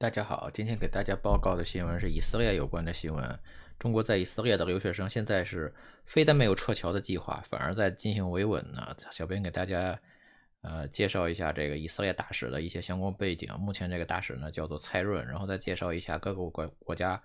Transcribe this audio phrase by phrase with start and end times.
[0.00, 3.38] 大家好，今天给大家报告的新闻是以色列有关的新闻。
[3.78, 5.70] 中国在以色列的留学生现在是
[6.06, 8.96] 非但没有撤侨的计划，反而在进行维稳呢。
[9.10, 10.00] 小编给大家
[10.62, 13.52] 呃介绍一下这个以色列大使的一些相关背景。
[13.58, 17.22] 目前这个大使呢叫做蔡润，然后再介绍一下各个国国家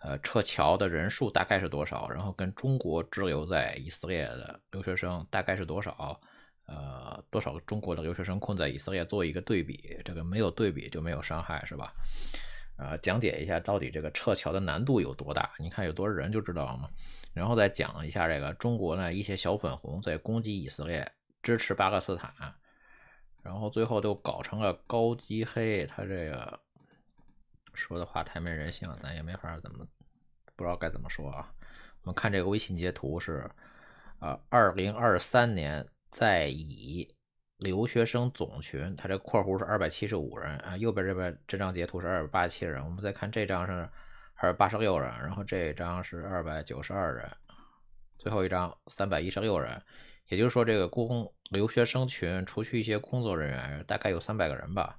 [0.00, 6.20] 呃撤侨的人数大概是多少，然后跟中国滞留在以色列的留学生大概是多少。
[6.68, 11.94] 呃，多少个中国的留学生困在以色列做一个对比，这个没有对比就没有伤害，是吧？
[12.76, 15.50] 呃，讲解一下到底这个撤侨的难度有多大？
[15.58, 16.90] 你看有多少人就知道了嘛。
[17.32, 21.10] 然后再讲一下这个中国呢一些小粉红在攻击以色列，
[21.42, 22.30] 支持巴勒斯坦，
[23.42, 26.60] 然后最后都搞成了高级黑，他这个
[27.72, 29.86] 说的话太没人性了，咱也没法怎么
[30.54, 31.50] 不知道该怎么说啊。
[32.02, 33.50] 我们看这个微信截图是，
[34.20, 35.86] 呃，二零二三年。
[36.10, 37.06] 在以
[37.58, 43.72] 留学生总群，它这括弧是二百七十五人啊，右边这边这张截图是二百八十七人，我们再看这张是
[44.36, 47.30] 二百八十六人，然后这张是二百九十二人，
[48.18, 49.80] 最后一张三百一十六人，
[50.28, 54.98] 也就是说这个公留学生群除去一些工作人员，大概有三百个人吧。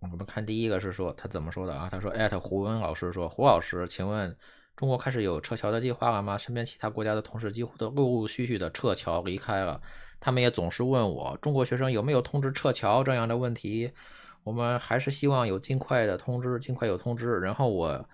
[0.00, 1.88] 我们看第一个是说他怎么说的啊？
[1.90, 4.36] 他说艾特胡文老师说胡老师，请问。
[4.76, 6.36] 中国开始有撤侨的计划了吗？
[6.36, 9.80] 身边其他国家的同事几乎都陆陆续续的撤侨离开了，
[10.18, 13.92] 他们也总是问我中国学生有没有通知撤侨这样的问题。
[14.42, 17.38] 我们还是希望有尽快的通知，尽快有通知。
[17.38, 18.08] 然后我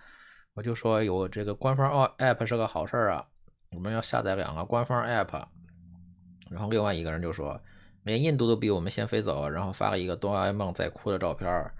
[0.53, 3.25] 我就说有这个官方 app 是个好事儿啊，
[3.71, 5.43] 我们要下载两个官方 app。
[6.49, 7.59] 然后另外一个人就说
[8.03, 11.71] 连印度都比我们先飞走，然后发了一个哆啦 A 梦在哭的照片。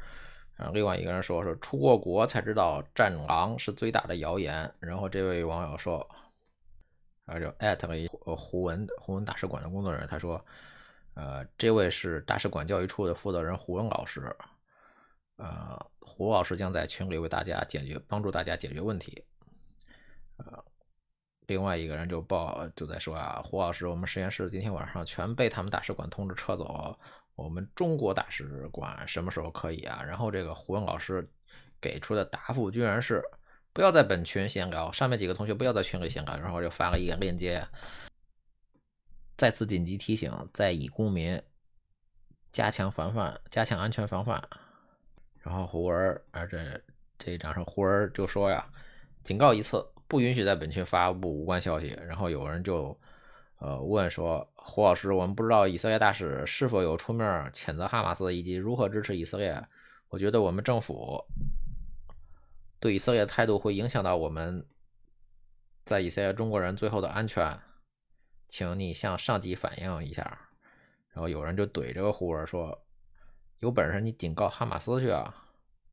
[0.62, 4.72] 然后另外一个人说是出过国才知道战狼是最大的谣言。
[4.80, 6.08] 然后这位网友说，
[7.26, 10.46] 啊就艾特了一胡文胡文大使馆的工作人员，他说，
[11.16, 14.22] 呃，这位是大使馆教育处的负责人胡文老师，
[15.38, 19.26] 呃，胡老师将在群里为大家解决帮助大家解决问题。
[20.38, 20.64] 呃，
[21.52, 26.98] 另外一个人就报就在说啊，胡老师，我们实验室今天晚上全被他们大使馆通知撤走。
[27.36, 30.02] 我们中国大使馆什么时候可以啊？
[30.02, 31.30] 然后这个胡文老师
[31.82, 33.22] 给出的答复居然是
[33.74, 37.68] 不要在本群闲聊，上面几个同学不要在群里闲聊，然后就发了一个链接。
[39.36, 41.42] 再次紧急提醒，在以公民
[42.54, 44.42] 加强防范，加强安全防范。
[45.42, 46.82] 然后胡文，啊这
[47.18, 48.66] 这一张是胡文就说呀，
[49.26, 51.98] 警告一次，不允许在本群发布无关消息。
[52.06, 53.00] 然后有人就。
[53.64, 57.24] 呃，问说胡老师，我们不知道以色列大使是否有出面
[57.54, 59.64] 谴责哈马斯以及如何支持以色列。
[60.10, 61.24] 我觉得我们政府
[62.80, 64.66] 对以色列态度会影响到我们
[65.86, 67.56] 在以色列中国人最后的安全，
[68.50, 70.24] 请你向上级反映一下。
[71.14, 72.84] 然后有人就怼这个胡文说，
[73.60, 75.32] 有本事你警告哈马斯去啊。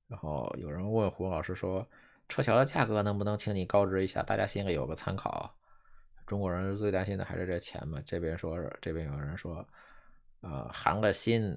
[0.06, 1.86] 然后有人问胡老师说，
[2.28, 5.54] 撤侨的价格能不能请你告知一下，大家心里有个参考。
[6.26, 8.02] 中国人最担心的还是这钱嘛？
[8.04, 9.66] 这边说，这边有人说，
[10.42, 11.56] 呃，寒了心，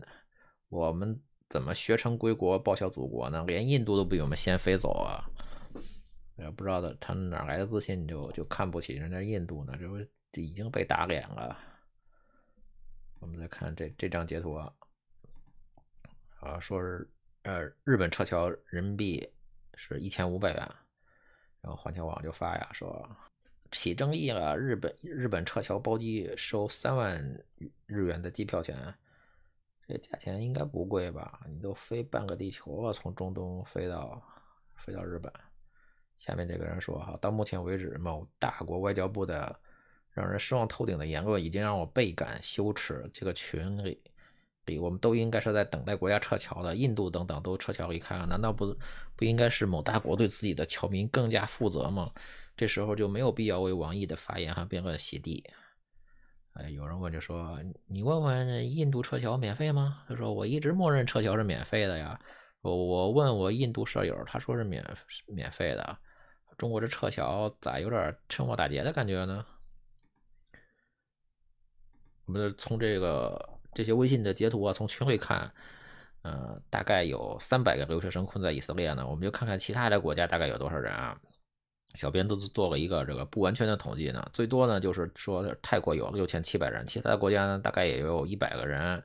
[0.70, 3.44] 我们怎么学成归国报效祖国呢？
[3.46, 5.28] 连印度都比我们先飞走啊！
[6.38, 9.74] 也不知道的他哪来的自信，就就看不起人家印度呢？
[9.78, 9.98] 这不
[10.40, 11.58] 已经被打脸了？
[13.20, 14.74] 我们再看这这张截图啊，
[16.40, 17.08] 啊，说是
[17.44, 19.30] 呃，日本撤侨人民币
[19.84, 20.60] 是一千五百元，
[21.62, 23.10] 然后环球网就发呀说。
[23.72, 27.18] 起争议了，日本日本撤侨包机收三万
[27.86, 28.76] 日元的机票钱，
[29.88, 31.40] 这价钱应该不贵吧？
[31.48, 34.22] 你都飞半个地球了，从中东飞到
[34.76, 35.32] 飞到日本。
[36.20, 39.58] 下面这个人说哈，到目前为止，某大国外交部的
[40.12, 43.10] 让人失望透顶的言论已经让我倍感羞耻。
[43.14, 44.04] 这个群里
[44.66, 48.76] 里，我们都应该是在等待国家撤侨的，印度等等都撤侨离开了，难道不
[49.16, 52.12] 不应该是某大国对自己的侨民更加负责吗？
[52.56, 55.44] 这时候就没有必要为王毅的发言和辩论洗地。
[56.54, 57.58] 哎，有人问就说
[57.88, 62.20] ：“你问问印度撤侨免费吗？”他说：“我一直默认撤侨是免费的呀。”
[62.62, 64.86] 我我问我印度舍友，他说是免
[65.26, 65.98] 免费的。
[66.58, 69.44] 中国这撤侨咋有点趁火打劫的感觉呢？
[72.26, 75.52] 我们从这个这些微信的截图啊，从群里看，
[76.24, 79.08] 呃，大概有三百个留学生困在以色列呢。
[79.08, 81.18] 我们就看看其他的国家大概有多少人啊？
[81.96, 89.04] 小编都做了一个这个不完全的统计呢，最多呢就是说泰国有六千七百人，其他的国家呢大概也有一百个人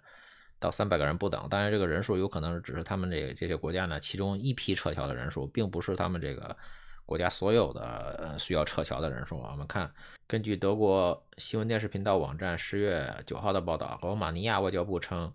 [0.60, 1.48] 到三百个人不等。
[1.50, 6.56] 当然，这个人数有可能只是他们这这些国家呢其中一批撤侨的人数，并不是他们这个
[7.06, 7.80] 国家所有的
[8.18, 9.38] 呃需要撤侨的人数。
[9.38, 9.90] 我们看，
[10.26, 15.32] 根据德国新闻电视频道网站十月九号的报道，罗马尼亚外交部称，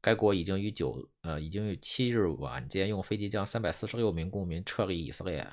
[0.00, 5.48] 该国已经于九呃已经于七日晚间用飞机将三百四十六名公民撤离以色列。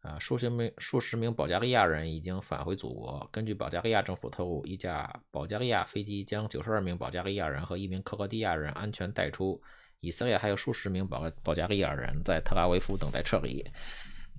[0.00, 3.28] 啊，数十名数十名保加利亚人已经返回祖国。
[3.30, 9.60] 根据保加利亚政府透露，一架保加利亚飞机将九十二名保加利亚人和一名克罗地亚人安全带出
[10.00, 13.62] 以色列，还有数十名保保加利亚人在特拉维夫等待撤离。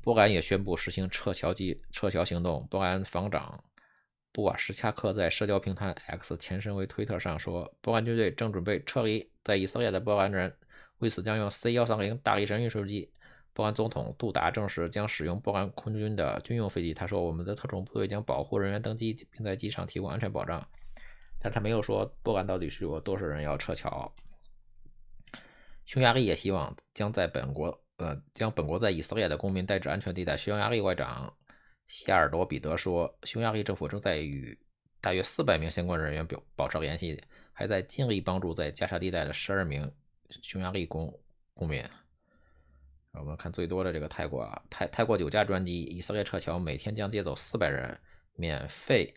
[0.01, 2.67] 波兰也宣布实行撤侨计撤侨行动。
[2.67, 3.63] 波兰防长
[4.31, 10.55] 布瓦什恰克在社交平台 X（ 前身为推特）上说，波兰军队正准备撤离在以色列的波兰人，
[10.99, 13.11] 为此将用 C 幺三零大力神运输机。
[13.53, 16.93] 波兰总统杜达证实将使用波兰空军的军用飞机。
[16.93, 20.65] 他说：“我们的特种部队将保护人员登机，并在机场提供安全保障。”
[21.37, 24.09] 但他没有说波兰到底是有多少人要撤侨。
[25.85, 30.35] 匈牙利也希望将在本国呃将本国在以色列的公民带至安全地带。
[30.37, 31.33] 匈牙利外长
[31.87, 34.57] 希尔多彼得说：“匈牙利政府正在与
[34.99, 37.21] 大约四百名相关人员表保持联系，
[37.53, 39.91] 还在尽力帮助在加沙地带的十二名
[40.41, 41.13] 匈牙利公
[41.53, 41.83] 公民。”
[43.13, 47.99] 我们看最多的这个泰国啊，泰泰国九架专机，以色列撤侨，每天将接走四百人，
[48.35, 49.13] 免费，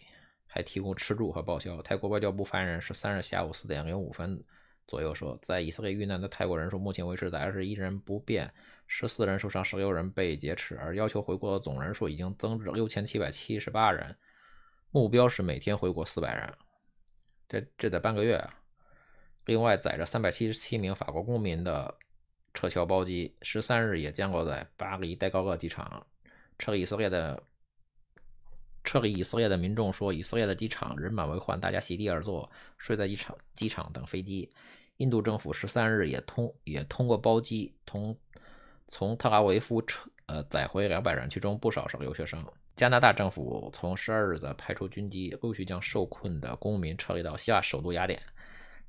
[0.48, 1.80] 还提供吃住和报销。
[1.80, 4.42] 泰国外交部发言人十三日下午四点零五分
[4.86, 8.52] 左右说，在以色列遇难的泰国人数目前维持在二十一人不变，
[8.86, 14.16] 十四人受伤，十六人被劫持，而要求回国的总人数已经增至六千七百七十八人，
[14.90, 16.54] 目标是每天回国四百人。
[17.48, 18.54] 这这得半个月啊！
[19.46, 21.94] 另外，载着三百七十七名法国公民的。
[22.56, 26.06] 撤侨包机十三日也降落在巴黎戴高乐机场。
[26.56, 27.42] 撤离以色列的
[28.84, 32.48] 撤离以色列的民众说，以色列的机场人满为患，大家席地而坐，
[32.78, 34.48] 睡在机场机场等飞机。
[34.98, 38.16] 印度政府十三日也通也通过包机同
[38.86, 42.44] 从特拉维夫撤呃载回两百人，其中不少是留学生。
[42.76, 48.20] 加拿大政府从十二日的派出军机，陆续将受困的公民撤离到希腊首都雅典。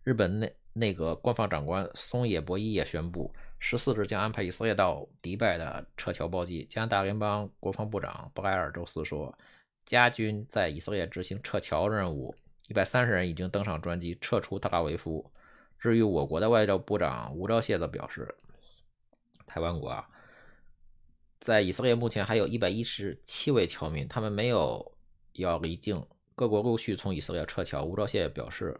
[0.03, 3.33] 日本内内阁官方长官松野博一也宣布。
[3.57, 6.65] 十四日将安排以色列到迪拜的撤侨包机。
[6.69, 9.35] 加拿大联邦国防部长布莱尔周四说，
[9.85, 12.35] 加军在以色列执行撤侨任务，
[12.67, 15.31] 一百三十人已经登上专机撤出特拉维夫。
[15.79, 18.33] 至于我国的外交部长吴钊燮则表示，
[19.45, 20.07] 台湾国啊，
[21.39, 24.93] 在以色列目前还有一百一十七位侨民，他们没有
[25.33, 26.03] 要离境，
[26.35, 27.83] 各国陆续从以色列撤侨。
[27.83, 28.79] 吴钊燮表示。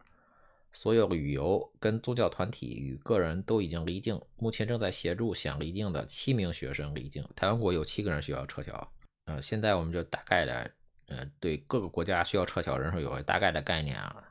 [0.77, 7.25] 所有旅游跟宗教团体与个人都已经离境，目前正在协助想离境的七名学生离境。
[7.33, 8.91] 台湾国有七个人需要撤侨。
[9.23, 10.69] 呃，现在我们就大概的，
[11.07, 14.23] 呃，对各个国家需要撤侨人数有个大概的概念啊。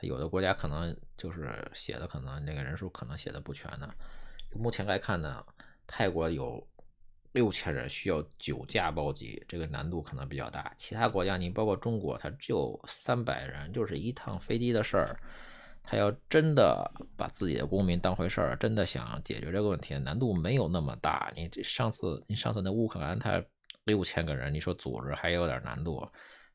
[0.00, 3.92] 有的国家可能就是写的可能那个人数可能写的不全呢。
[4.52, 5.44] 目前来看呢，
[5.86, 6.66] 泰国有
[7.32, 10.72] 六千人需要九架包机，这个难度可能比较大。
[10.76, 15.20] 其他国家你包括中国，它只有三百人，就是一趟飞机的事儿。
[15.82, 21.32] 他要真的把自己的公民当回事儿，真的想解决这个问题，难度没有那么大。
[21.34, 23.42] 你这上次，你上次那乌克兰，他
[23.84, 26.06] 六千个人，你说组织还有点难度。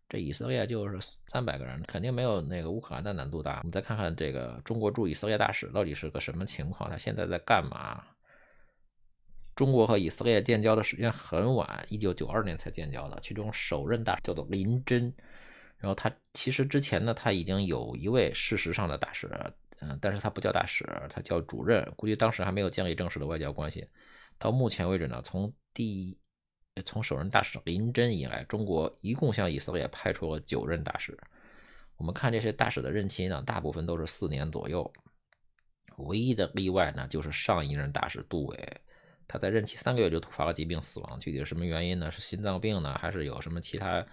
[0.07, 3.57] 这以色列就是三百个人，肯定没有那个乌克兰的难度大。
[3.57, 8.03] 我们再看看这个中国驻以色列大使到底是个什么情况，他现在在干嘛？
[9.55, 15.11] 中国和以色列建交的时间很晚，一九九二年才建交的，其中首任大使叫做林真。
[15.77, 19.27] 然后他其实之前呢，他已经有一位事实上的大使，
[19.79, 23.87] 嗯，但是他不叫大使，他叫主任，估计当时还没有建立正式的外交关系。
[24.37, 26.19] 到目前为止呢，从第
[26.83, 31.17] 从首任大使林真以来，中国一共向以色列派出了九任大使。
[31.95, 34.91] 我们看这些大使的任期呢，大部分都是四年左右，
[35.97, 38.81] 唯一的例外呢，就是上一任大使杜伟，
[39.27, 42.11] 他在任期三个月就突发了疾病死亡，具体是什么原因呢？
[42.11, 44.05] 是心脏病呢，还是有什么其他？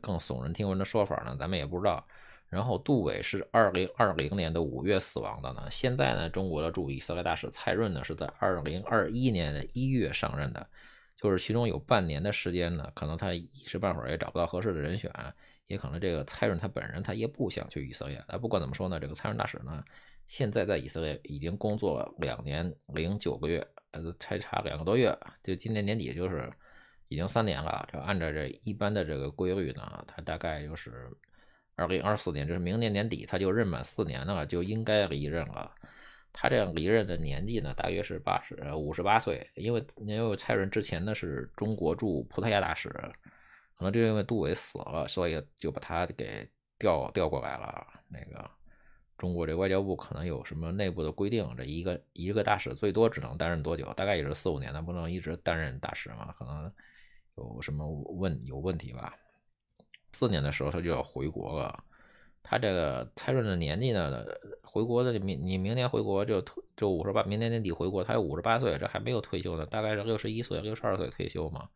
[0.00, 2.06] 更耸人听闻的说法呢，咱们也不知道。
[2.48, 5.68] 然后杜伟是二零二零年的五月死亡的呢。
[5.70, 10.66] 现在呢，中国的驻以色列大使蔡润呢是在二零二一年的一月上任的，
[11.20, 15.12] 就是其中有半年的时间呢，可能他一时半会儿也找不到合适的人选，
[15.66, 18.16] 也可能这个蔡润他本人他也不想去以色列。
[18.26, 19.84] 啊，不管怎么说呢，这个蔡润大使呢，
[20.26, 26.50] 现在在以色列已经工作两年零九个月，呃，才差两个多月，就今年年底就是。
[27.12, 31.10] 已经三年了，就按照这一般的这个规律呢，他大概就是
[31.74, 35.74] 二零二四年，就是明年年底，他就任满四年了，就应该离任了。
[36.32, 39.48] 他这样离任的年纪呢，大约是八十五十八岁。
[39.54, 42.88] 因为因为蔡润之前呢是中国驻葡萄牙大使，
[43.76, 47.86] 可能就因为杜伟死了，所以就把他给调调过来了。
[48.08, 48.50] 那个
[49.18, 53.92] 中国这外交部可能有什么内部的规定，这一个一个大使最多只能担任多久？
[53.94, 56.32] 大概也是四五年的，不能一直担任大使嘛？
[56.38, 56.72] 可能。
[57.36, 59.16] 有什么问有问题吧？
[60.12, 61.84] 四年的时候他就要回国了。
[62.42, 64.24] 他这个蔡润的年纪呢，
[64.62, 71.68] 回国的明你明年回国就退就五十八，明年年底回国，他有五十八岁，这还没有退休呢，大概是六十一岁、六十二岁退休嘛。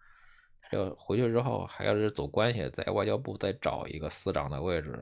[0.73, 4.99] 就回去之后还要是走关系，在外交部再找一个司长的位置，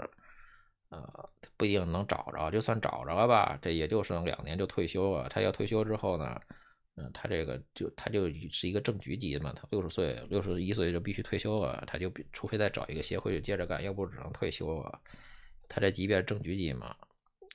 [0.90, 2.50] 呃，不一定能找着。
[2.50, 5.28] 就算找着了吧，这也就剩两年就退休了。
[5.30, 6.38] 他要退休之后呢，
[6.96, 15.00] 嗯，他这个就他就是一个正局级嘛，他六十岁、六十一岁就必须退休了，他就除非再找一个协会接着干，要不只能退休了。
[15.68, 16.94] 他这级别正局级嘛，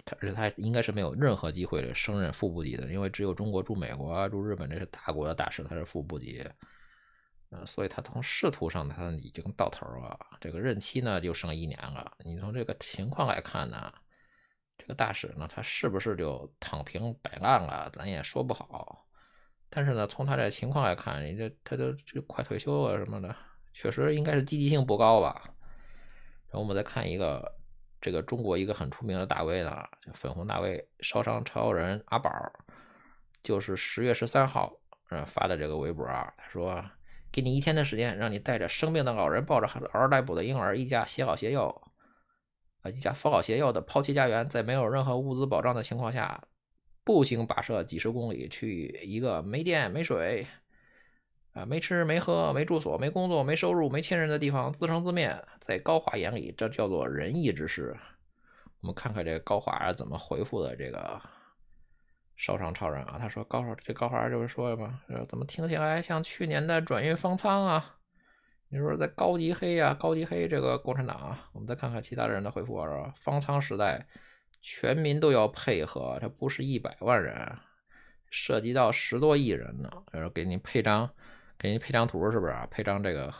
[0.05, 6.47] 他而且他应该是没有任何机会升任副部级的，因为只有中国驻美国、驻日本这是大国的大使，他是副部级。
[7.49, 12.11] 呃，所以他从仕途上他已经到头了，这个任期呢就剩一年了。
[12.25, 13.89] 你从这个情况来看呢，
[14.77, 19.07] 这个大使呢他是不是就躺平摆烂了，咱也说不好。
[19.69, 23.33] 但是呢，从他这情况来看，你这他都就快退休了什么的，
[23.73, 25.41] 确实应该是积极性不高吧。
[26.47, 27.56] 然后我们再看一个
[28.01, 32.31] 这个中国一个很出名的大 V 呢，就粉红大 V 烧伤超人阿宝，
[33.43, 34.73] 就是十月十三号
[35.09, 36.83] 嗯发的这个微博啊，他说。
[37.29, 41.67] 给你一天的时间，让你带着生病的老人，抱着嗷嗷待哺的婴儿，一家携老携幼，
[42.81, 46.41] 啊，一家扶老携幼的抛弃家园，在没有任何物资保障的情况下，
[47.03, 50.47] 步行跋涉几十公里，去一个没电没水，
[51.57, 55.35] 啊，没吃没喝没住所没工作没收入没亲人的地方，自生自灭。
[55.59, 57.95] 在高华眼里，这叫做仁义之师。
[58.81, 61.21] 我们看看这高华怎么回复的这个。
[62.35, 67.95] 烧伤超人啊，他说高这高华就是说吧，怎么听起来像去年的转运方舱啊？
[68.69, 74.05] 你说在高级黑呀，高级黑这个共产党啊，我们再看看其他人的回复啊，方舱时代，
[74.61, 77.57] 全民都要配合，这不是一百万人，
[78.29, 79.89] 涉及到十多亿人呢。
[80.13, 81.09] 就是给你配张，
[81.59, 82.67] 给你配张图是不是啊？
[82.69, 83.33] 配张这个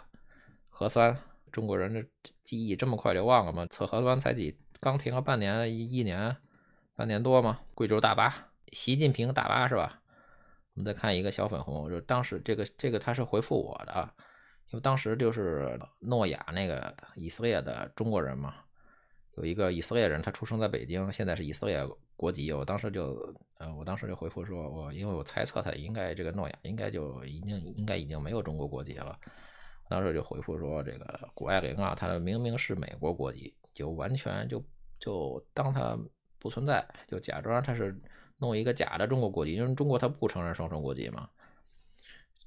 [0.70, 1.18] 核酸，
[1.52, 2.04] 中国人的
[2.44, 3.68] 记忆这么快就忘了吗？
[3.70, 6.36] 测核酸才几，刚停了半年一一年，
[6.96, 7.60] 半年多吗？
[7.76, 8.52] 贵州大巴。
[8.74, 10.02] 习近平大巴是吧？
[10.74, 14.14] 我们再看一个小粉红，就当时这个这个他是回复我的啊，
[14.70, 18.56] 因为当时就是诺亚那个以色列的中国人嘛，
[19.38, 21.82] 有一个以色列人，他出生在北京，现在是以色列
[22.16, 22.52] 国籍。
[22.52, 29.18] 我当时就呃，我当时就回复说，我因为我猜测他应该这个诺亚应该就已经应该已经没有中国国籍了。
[29.90, 34.64] 当时就回复说，这个谷爱凌啊，他明明是美国国籍，就完全就
[35.00, 35.98] 就当他
[36.40, 38.00] 不存在，就假装他是。
[38.40, 41.28] 弄一个假的中国国籍，因为中国他不承认双重国籍嘛。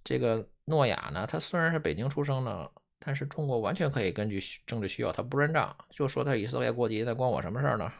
[0.04, 2.70] 这个诺亚呢，他虽然是北京出生的，
[3.02, 7.90] 但是中国完全可以根据政治需要，他不认账，就说他以色列国籍，那关我什么事儿呢？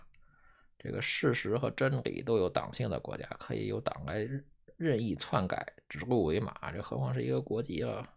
[0.78, 4.28] 这个事实和真理都有党性的国家，可以由党来
[4.76, 8.08] 任意篡改、指鹿为马，这何况是一个国籍了？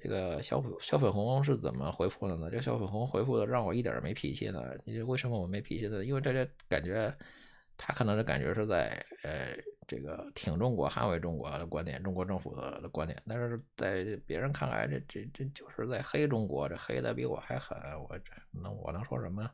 [0.00, 2.48] 这个小粉小粉红是怎么回复的呢？
[2.50, 4.62] 这小粉红回复的让我一点没脾气呢。
[4.84, 6.04] 你为什么我没脾气呢？
[6.04, 7.14] 因为这这感觉。
[7.84, 9.48] 他可能是感觉是在呃
[9.88, 17.76] 这个挺中国、捍卫中国的观点，中国政府的观点，但是在别人看来，这这这就是在黑中国，这黑的比我还狠。
[18.08, 19.50] 我这能我能说什么？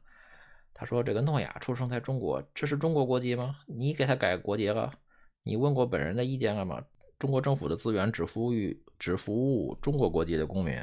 [0.75, 3.57] 他说这个诺亚出生在中国，这是中国国籍吗？
[3.67, 4.93] 你给他改国籍了？
[5.43, 6.85] 你问过本人的意见了吗？
[7.19, 10.77] 中国政府的资源只服务于只服务中国国籍的公民。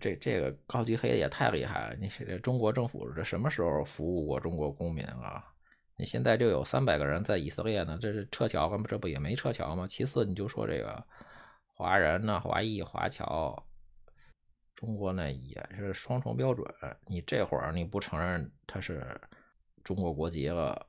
[0.00, 1.96] 这这个高级黑也太厉害了！
[1.96, 5.44] 你这中国政府这什么时候服务过中国公民啊？
[5.96, 8.84] 你现在就有三百个人在以色列呢，这是撤侨吗？
[8.88, 9.86] 这不也没撤侨吗？
[9.86, 11.04] 其次，你就说这个
[11.66, 13.60] 华人呢、华裔、华侨，
[14.74, 16.66] 中国呢也是双重标准。
[17.06, 19.20] 你这会儿你不承认他是
[19.84, 20.86] 中国国籍了，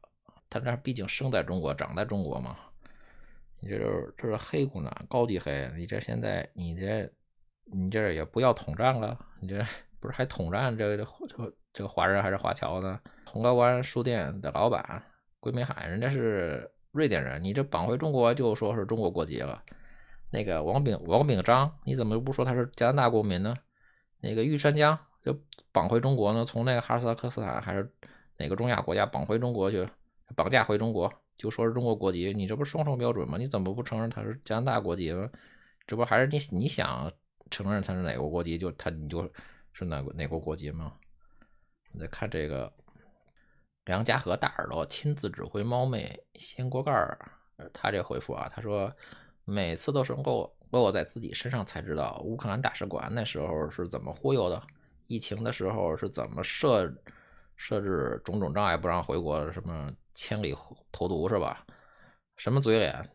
[0.50, 2.58] 他这毕竟生在中国、长在中国嘛。
[3.60, 7.12] 你这就是这是黑共产高级黑，你这现在你这。
[7.66, 9.64] 你这也不要统战了，你这
[10.00, 11.06] 不是还统战这个这
[11.74, 13.00] 这个华人还是华侨呢？
[13.26, 15.04] 铜锣湾书店的老板
[15.40, 19.64] 桂明海，人家是瑞典人，你这绑回中国就说是中国国籍了。
[20.30, 23.56] 那个王炳王炳章，你怎么不说他是加拿大公民呢？
[24.20, 25.36] 那个玉山江就
[25.72, 27.92] 绑回中国呢，从那个哈萨克斯坦还是
[28.38, 29.88] 哪个中亚国家绑回中国去，
[30.36, 33.38] 绑架回中国就说是中国国籍，你这不双重标准吗？
[33.38, 35.30] 你怎么不承认他是加拿大国籍呢？
[35.88, 37.12] 这不还是你你想？
[37.50, 39.30] 承认他是哪国国籍，就他你就
[39.74, 40.94] 是哪哪国国籍吗？
[41.92, 42.72] 你再看这个
[43.86, 47.20] 梁家河大耳朵亲自指挥猫妹掀锅盖儿，
[47.74, 48.92] 他这回复啊，他说
[49.46, 54.62] 每次都是落落在自己身上才知道乌克兰大使馆那时候是怎么忽悠的，
[55.06, 56.92] 疫情的时候是怎么设
[57.56, 60.56] 设置种种障碍不让回国，什么千里
[60.92, 61.66] 投毒是吧？
[62.38, 63.08] 什么嘴脸？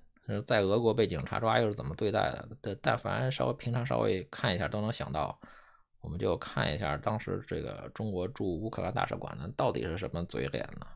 [0.46, 2.48] 在俄国被警察抓又是怎么对待的？
[2.60, 5.40] 但但凡稍微平常稍微看一下都能想到，
[6.00, 10.86] 我们就看一下当时这个中国驻乌克兰大使馆呢到底是什么嘴脸呢？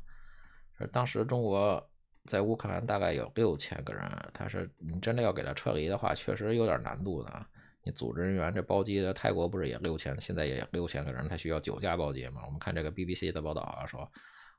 [0.78, 1.90] 说当时中国
[2.24, 7.46] 在乌克兰大概有六千个人，他是你真的要给他撤离的话，确实有点难度的。
[7.84, 12.42] 你组织人员这包机的泰国不是也六千，现在也六千个人，他需要九架包机嘛？
[12.44, 14.08] 我们看这个 BBC 的报道啊，说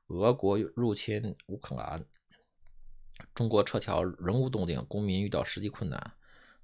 [0.08, 2.04] 俄国入侵乌克兰，
[3.34, 6.12] 中国撤侨仍无动静，公民遇到实际困难。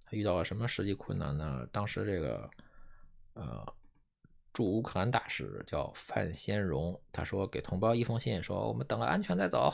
[0.05, 1.67] 他遇到了什么实际困难呢？
[1.71, 2.51] 当时这个
[3.35, 3.75] 呃
[4.53, 9.73] 驻乌克兰大使叫范先荣，他说给同胞一封信，说我们等了安全再走。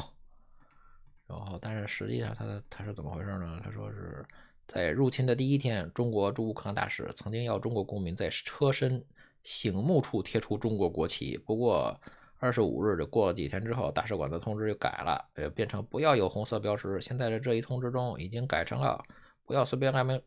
[1.27, 3.61] 然后，但是实际上他他是怎么回事呢？
[3.65, 4.25] 他说是。
[4.69, 9.01] 在入侵的第一天，中国驻乌克兰大使曾经要中国公民在车身
[9.45, 11.39] 醒目处贴出中国国旗。
[11.39, 11.97] 不过，
[12.39, 17.01] 二十五日就过了几天之后，大使馆的通知又改了，呃，变成不要有红色标识。
[17.01, 19.03] 现在的这一通知中已经改成了
[19.45, 20.21] 不要随便亮明，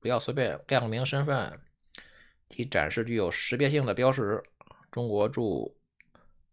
[0.00, 1.52] 不要随便亮明身份
[2.48, 4.42] 及展示具有识别性的标识。
[4.92, 5.76] 中国驻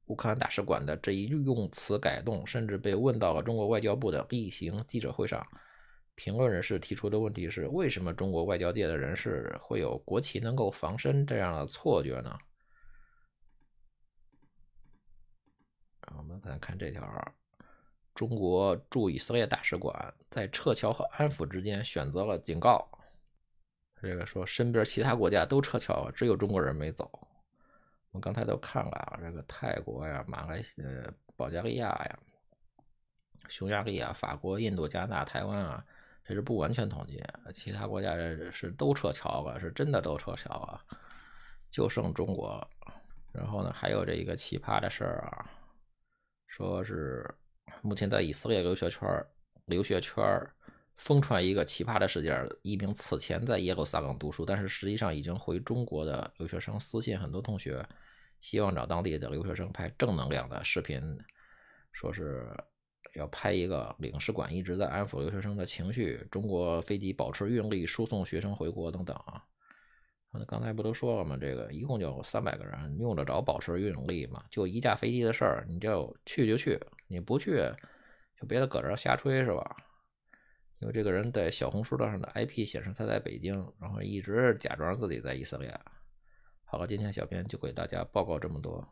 [0.07, 5.45] 乌克兰大使馆的这一用词改动，甚至被问到了中国外交部的例行记者会上。
[6.15, 12.37] 评论人士提出的问题是：为什么中国外交界的人士会有国旗能够防身这样的错觉呢？
[16.17, 17.33] 我们再看这条：
[18.13, 22.87] 中国驻以色列大使馆在撤侨和安抚之间选择了警告。
[24.01, 27.09] 这个说身边其他国家都撤侨了，只有中国人没走。
[28.11, 30.87] 我们刚才都看了啊，这个泰国呀、马来西亚、
[31.35, 32.19] 保加利亚呀、
[33.47, 35.83] 匈牙利啊、法国、印度、加拿大、台湾啊。
[36.25, 37.21] 这是不完全统计，
[37.53, 38.15] 其他国家
[38.49, 40.81] 是都撤侨了，是真的都撤侨了，
[41.69, 42.65] 就剩中国。
[43.33, 45.49] 然后呢，还有这一个奇葩的事儿啊，
[46.55, 47.27] 说是
[47.81, 49.01] 目前在以色列留学圈
[49.65, 50.23] 留学圈
[50.97, 57.83] 疯传一个奇葩的事件：一名此前在耶路撒冷读书，但是实际上已经回中国的留学生私信很多同学，
[58.39, 61.01] 希望找当地的留学生拍正能量的视频，
[61.91, 62.55] 说是。
[63.15, 69.43] 要拍一个领事馆一直在安抚留学生的情绪，中国飞机保持运力输送学生回国等等啊。
[70.33, 71.37] 那刚才不都说了吗？
[71.39, 74.43] 这个一共就三百个人，用得着保持运力吗？
[74.49, 77.63] 就一架飞机的事儿，你就去就去，你不去
[78.39, 79.75] 就别搁这瞎吹是吧？
[80.79, 85.73] 因为这个人在小红书上的 IP 显示他在北京，然后一直假装自己在以色列。
[86.65, 88.85] 好了，今天小编就给大家报告这么多。